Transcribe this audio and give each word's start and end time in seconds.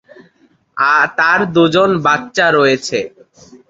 তার 1.17 1.39
দুজন 1.55 1.89
বাচ্চা 2.05 2.45
রয়েছে। 2.51 2.99